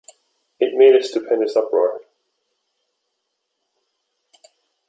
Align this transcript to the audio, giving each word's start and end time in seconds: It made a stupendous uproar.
It 0.59 0.73
made 0.73 0.95
a 0.95 1.03
stupendous 1.03 1.55
uproar. 1.55 2.01